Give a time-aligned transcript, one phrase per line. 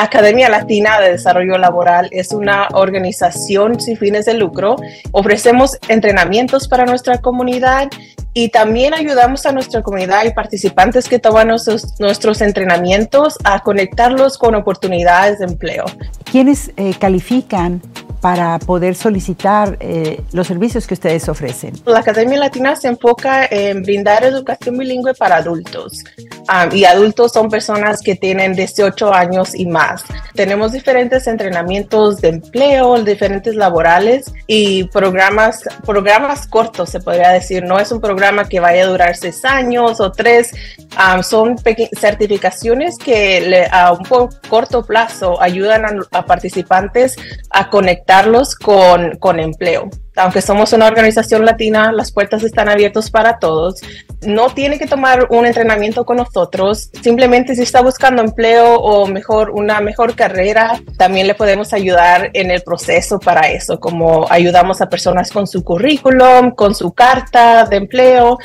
[0.00, 4.76] La Academia Latina de Desarrollo Laboral es una organización sin fines de lucro.
[5.12, 7.90] Ofrecemos entrenamientos para nuestra comunidad
[8.32, 14.54] y también ayudamos a nuestra comunidad y participantes que toman nuestros, entrenamientos a conectarlos con
[14.54, 15.84] oportunidades de empleo.
[16.24, 17.82] ¿Quiénes eh, califican
[18.20, 21.72] para poder solicitar eh, los servicios que ustedes ofrecen?
[21.86, 26.04] La Academia Latina se enfoca en brindar educación bilingüe para adultos.
[26.18, 30.04] Um, y adultos son personas que tienen 18 años y más.
[30.34, 37.64] Tenemos diferentes entrenamientos de empleo, diferentes laborales y programas, programas cortos, se podría decir.
[37.64, 40.52] No es un programa que vaya a durar seis años o tres.
[40.98, 44.04] Um, son certificaciones que a un
[44.48, 47.16] corto plazo ayudan a, a participantes
[47.50, 47.70] a
[48.10, 53.80] conectarlos con, con empleo aunque somos una organización latina, las puertas están abiertas para todos.
[54.26, 56.90] No tiene que tomar un entrenamiento con nosotros.
[57.02, 62.50] Simplemente si está buscando empleo o mejor una mejor carrera, también le podemos ayudar en
[62.50, 67.76] el proceso para eso, como ayudamos a personas con su currículum, con su carta de
[67.76, 68.38] empleo,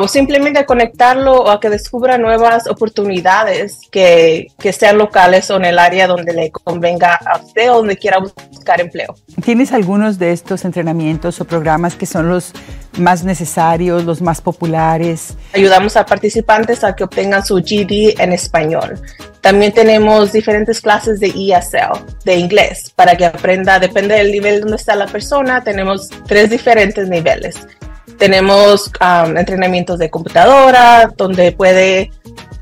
[0.00, 5.64] o simplemente conectarlo o a que descubra nuevas oportunidades que, que sean locales o en
[5.64, 9.14] el área donde le convenga a usted o donde quiera buscar empleo.
[9.44, 12.52] ¿Tienes algunos de estos entrenamientos o programas que son los
[12.98, 15.03] más necesarios, los más populares?
[15.52, 19.00] Ayudamos a participantes a que obtengan su GD en español.
[19.40, 24.76] También tenemos diferentes clases de ESL, de inglés, para que aprenda, depende del nivel donde
[24.76, 27.56] está la persona, tenemos tres diferentes niveles.
[28.18, 32.10] Tenemos um, entrenamientos de computadora, donde puede,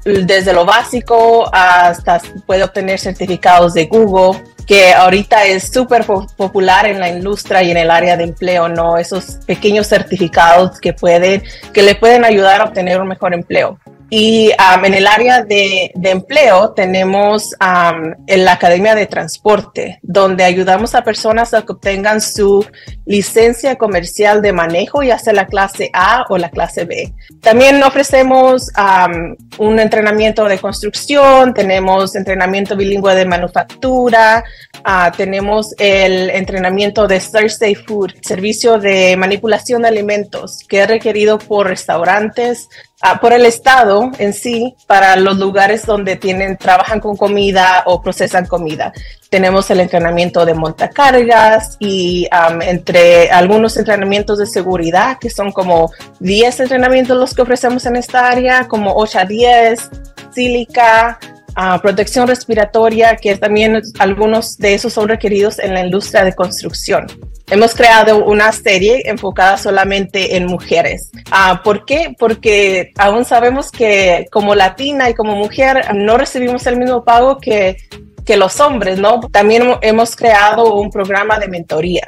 [0.04, 6.98] desde lo básico hasta puede obtener certificados de Google, que ahorita es súper popular en
[6.98, 8.96] la industria y en el área de empleo, ¿no?
[8.96, 11.42] Esos pequeños certificados que pueden,
[11.74, 13.78] que le pueden ayudar a obtener un mejor empleo.
[14.14, 20.94] Y um, en el área de, empleo tenemos um, la Academia de Transporte, donde ayudamos
[20.94, 22.62] a personas a que obtengan su
[23.06, 27.14] licencia comercial de manejo, ya sea la clase A o la clase B.
[27.40, 34.44] También ofrecemos um, un entrenamiento de construcción, tenemos entrenamiento bilingüe de manufactura,
[34.80, 41.38] uh, tenemos el entrenamiento de Thursday Food, servicio de manipulación de alimentos que es requerido
[41.38, 42.68] por restaurantes,
[43.04, 48.00] Ah, por el Estado en sí para los lugares donde tienen, trabajan con comida o
[48.00, 48.92] procesan comida.
[49.28, 52.28] Tenemos el entrenamiento de montacargas y
[52.60, 55.90] entre algunos entrenamientos de seguridad, que son como
[56.20, 59.90] 10 entrenamientos los que ofrecemos en esta área, como 8 a 10,
[60.30, 61.18] sílica,
[61.56, 67.08] ah, protección respiratoria, que también algunos de esos son requeridos en la industria de construcción.
[67.52, 71.10] Hemos creado una serie enfocada solamente en mujeres.
[71.30, 72.16] Ah, ¿Por qué?
[72.18, 77.76] Porque aún sabemos que como latina y como mujer no recibimos el mismo pago que,
[78.24, 79.20] que los hombres, ¿no?
[79.30, 82.06] También hemos creado un programa de mentoría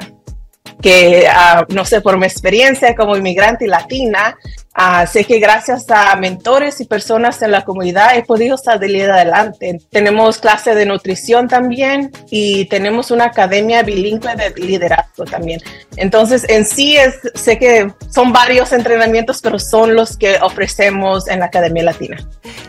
[0.80, 4.38] que, ah, no sé, por mi experiencia como inmigrante latina,
[4.76, 9.78] uh, sé que gracias a mentores y personas en la comunidad he podido salir adelante.
[9.90, 15.60] Tenemos clase de nutrición también y tenemos una academia bilingüe de liderazgo también.
[15.96, 21.40] Entonces, en sí, es, sé que son varios entrenamientos, pero son los que ofrecemos en
[21.40, 22.16] la Academia Latina.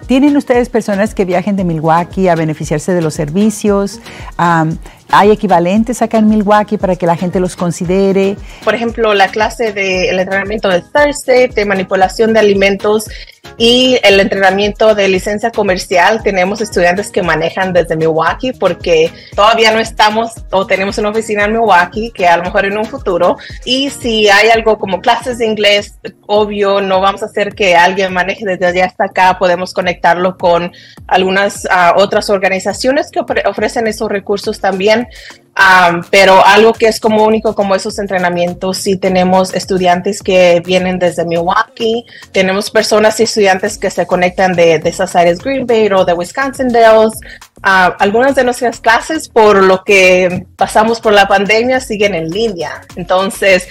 [0.07, 3.99] ¿Tienen ustedes personas que viajen de Milwaukee a beneficiarse de los servicios?
[5.09, 8.35] ¿Hay equivalentes acá en Milwaukee para que la gente los considere?
[8.63, 13.05] Por ejemplo, la clase de entrenamiento de Thursday, de manipulación de alimentos
[13.57, 16.21] y el entrenamiento de licencia comercial.
[16.23, 21.53] Tenemos estudiantes que manejan desde Milwaukee porque todavía no estamos o tenemos una oficina en
[21.53, 23.37] Milwaukee que a lo mejor en un futuro.
[23.63, 25.97] Y si hay algo como clases de inglés,
[26.27, 29.37] obvio, no vamos a hacer que alguien maneje desde allá hasta acá.
[29.39, 30.71] Podemos conectarlo con
[31.07, 35.07] algunas ah, otras organizaciones que ofrecen esos recursos también
[36.11, 41.25] pero algo que es como único como esos entrenamientos, sí tenemos estudiantes que vienen desde
[41.25, 46.03] Milwaukee, tenemos personas y estudiantes que se conectan de, de esas áreas Green Bay o
[46.03, 47.17] de Wisconsin Dells.
[47.61, 52.81] algunas de nuestras clases, por lo que pasamos por la pandemia, siguen en línea.
[52.97, 53.67] Entonces,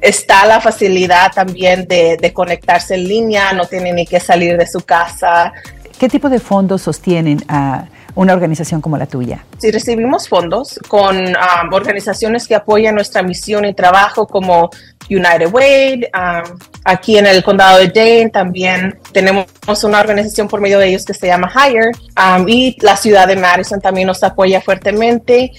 [0.00, 4.66] está la facilidad también de, de conectarse en línea, no tienen ni que salir de
[4.66, 5.52] su casa.
[5.98, 7.86] ¿Qué tipo de fondos sostienen a
[8.18, 9.44] una organización como la tuya?
[9.58, 14.70] Sí, recibimos fondos con um, organizaciones que apoyan nuestra misión y trabajo como
[15.08, 16.08] United Way.
[16.12, 19.46] Um, aquí en el condado de Dane también tenemos
[19.84, 23.36] una organización por medio de ellos que se llama Hire um, y la ciudad de
[23.36, 25.52] Madison también nos apoya fuertemente.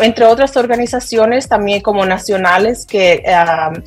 [0.00, 3.22] entre otras organizaciones también como nacionales que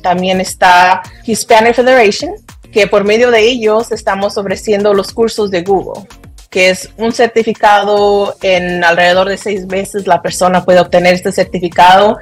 [0.02, 2.34] también está Hispanic Federation
[2.72, 6.06] que por medio de ellos estamos ofreciendo los cursos de Google
[6.56, 12.16] que es un certificado en alrededor de seis meses la persona puede obtener este certificado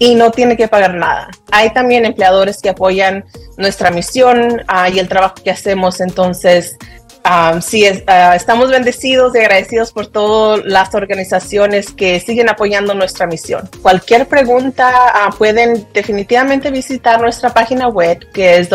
[0.00, 1.28] y no tiene que pagar nada.
[1.52, 3.24] Hay también empleadores que apoyan
[3.56, 6.76] nuestra misión ah, y el trabajo que hacemos, entonces
[7.26, 13.26] Um, sí, ah, estamos bendecidos y agradecidos por todas las organizaciones que siguen apoyando nuestra
[13.26, 13.68] misión.
[13.82, 18.70] Cualquier pregunta pueden definitivamente visitar nuestra página web que es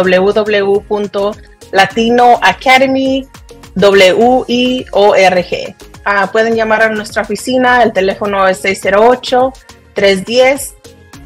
[3.75, 5.75] www.latinoacademy.org.
[6.03, 9.53] Ah, pueden llamar a nuestra oficina, el teléfono es 608
[9.94, 10.75] 310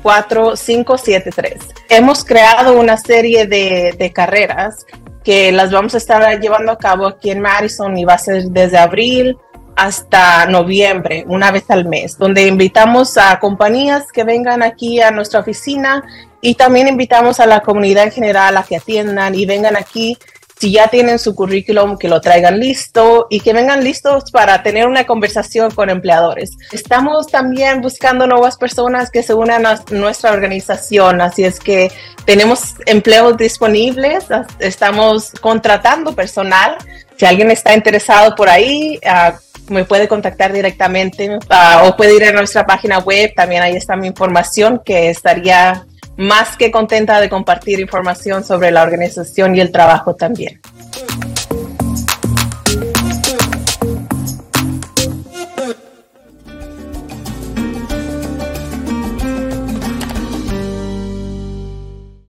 [0.04, 1.60] 4573.
[1.90, 4.86] Hemos creado una serie de, de carreras
[5.24, 8.44] que las vamos a estar llevando a cabo aquí en Madison y va a ser
[8.44, 9.36] desde abril
[9.76, 15.42] hasta noviembre, una vez al mes, donde invitamos a compañías que vengan aquí a nuestra
[15.42, 16.04] oficina
[16.40, 20.18] y también invitamos a la comunidad en general a que atiendan y vengan aquí
[20.60, 24.88] si ya tienen su currículum, que lo traigan listo y que vengan listos para tener
[24.88, 26.52] una conversación con empleadores.
[26.72, 31.92] Estamos también buscando nuevas personas que se unan a nuestra organización, así es que
[32.26, 34.26] tenemos empleos disponibles,
[34.60, 36.78] estamos contratando personal.
[37.18, 39.38] Si alguien está interesado por ahí, ah,
[39.70, 43.96] me puede contactar directamente ah, o puede ir a nuestra página web, también ahí está
[43.96, 45.86] mi información que estaría
[46.18, 50.60] más que contenta de compartir información sobre la organización y el trabajo también.